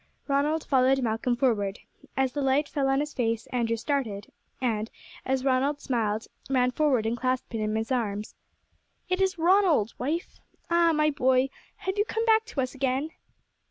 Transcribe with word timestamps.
Ronald 0.27 0.63
followed 0.63 1.03
Malcolm 1.03 1.35
forward. 1.35 1.77
As 2.17 2.31
the 2.33 2.41
light 2.41 2.67
fell 2.67 2.87
on 2.87 3.01
his 3.01 3.13
face 3.13 3.45
Andrew 3.53 3.75
started, 3.77 4.31
and, 4.59 4.89
as 5.27 5.45
Ronald 5.45 5.79
smiled, 5.79 6.25
ran 6.49 6.71
forward 6.71 7.05
and 7.05 7.15
clasped 7.15 7.53
him 7.53 7.61
in 7.61 7.75
his 7.75 7.91
arms. 7.91 8.33
"It 9.09 9.21
is 9.21 9.37
Ronald, 9.37 9.93
wife! 9.99 10.39
Ah, 10.71 10.91
my 10.91 11.11
boy, 11.11 11.49
have 11.75 11.99
you 11.99 12.05
come 12.05 12.25
back 12.25 12.45
to 12.45 12.61
us 12.61 12.73
again?" 12.73 13.11